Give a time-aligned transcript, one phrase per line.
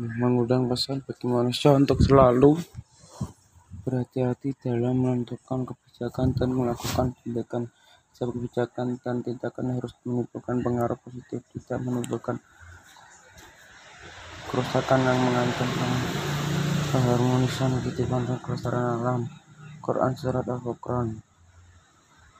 [0.00, 2.56] mengundang pesan bagi manusia untuk selalu
[3.84, 7.68] berhati-hati dalam menentukan kebijakan dan melakukan tindakan.
[8.10, 12.40] Setiap kebijakan dan tindakan harus menimbulkan pengaruh positif, tidak menimbulkan
[14.48, 15.68] kerusakan yang mengancam
[16.90, 19.20] keharmonisan kehidupan dan kelestarian alam.
[19.80, 21.24] Quran Surat Al-Furqan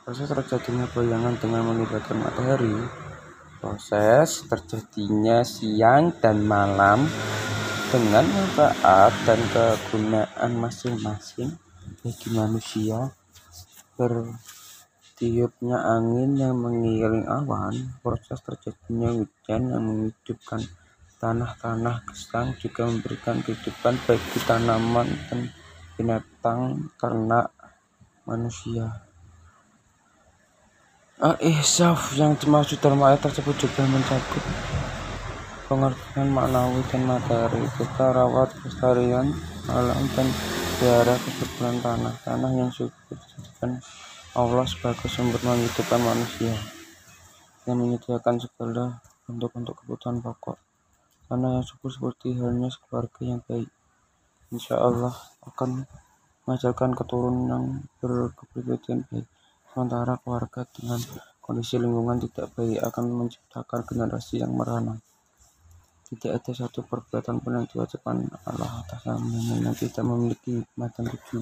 [0.05, 2.77] Proses terjadinya bayangan dengan melibatkan matahari
[3.61, 7.09] Proses terjadinya siang dan malam
[7.91, 11.59] dengan manfaat dan kegunaan masing-masing
[12.07, 13.11] bagi manusia.
[13.99, 20.63] Bertiupnya angin yang mengiring awan proses terjadinya hujan yang menghidupkan
[21.19, 25.51] tanah-tanah gesang juga memberikan kehidupan bagi tanaman dan
[25.99, 27.51] binatang ternak
[28.23, 29.03] manusia.
[31.19, 34.41] Al-Ihsaf yang dimaksud dalam ayat tersebut juga mencakup
[35.71, 39.31] pengertian maknawi dan materi kita rawat kelestarian
[39.71, 40.27] alam dan
[40.75, 42.11] pelihara kesuburan tanah.
[42.27, 43.79] Tanah yang subur dijadikan
[44.35, 46.59] Allah sebagai sumber menghidupkan manusia
[47.71, 48.99] yang menyediakan segala
[49.31, 50.59] bentuk untuk kebutuhan pokok.
[51.31, 53.71] Tanah yang subur seperti halnya keluarga yang baik
[54.51, 55.15] insya Allah
[55.47, 55.87] akan
[56.51, 57.65] menghasilkan keturunan yang
[58.03, 59.31] berkepribadian baik.
[59.71, 60.99] Sementara keluarga dengan
[61.39, 64.99] kondisi lingkungan tidak baik akan menciptakan generasi yang merana
[66.11, 71.39] tidak ada satu perbuatan pun yang diwajibkan Allah atas yang tidak memiliki hikmah dan tujuan.